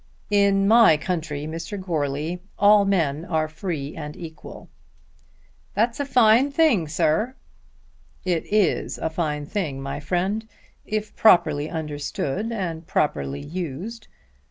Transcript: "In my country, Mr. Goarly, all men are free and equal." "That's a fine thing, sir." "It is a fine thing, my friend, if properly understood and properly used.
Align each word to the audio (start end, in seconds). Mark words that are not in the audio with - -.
"In 0.31 0.67
my 0.67 0.97
country, 0.97 1.45
Mr. 1.45 1.79
Goarly, 1.79 2.39
all 2.57 2.85
men 2.85 3.23
are 3.23 3.47
free 3.47 3.95
and 3.95 4.17
equal." 4.17 4.67
"That's 5.75 5.99
a 5.99 6.05
fine 6.07 6.49
thing, 6.49 6.87
sir." 6.87 7.35
"It 8.25 8.51
is 8.51 8.97
a 8.97 9.11
fine 9.11 9.45
thing, 9.45 9.79
my 9.79 9.99
friend, 9.99 10.47
if 10.87 11.15
properly 11.15 11.69
understood 11.69 12.51
and 12.51 12.87
properly 12.87 13.41
used. 13.41 14.07